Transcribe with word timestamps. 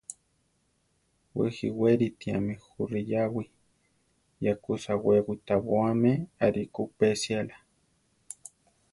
Wé 1.35 1.45
jiwéritiame 1.55 2.53
jú 2.65 2.81
riyáwi, 2.91 3.43
ya 4.43 4.53
kú 4.63 4.71
sawé 4.83 5.15
witabóame 5.27 6.11
arikó 6.45 6.79
upésiala. 6.87 7.55